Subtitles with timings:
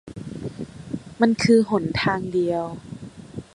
[1.21, 2.63] มันคือหนทางเดียว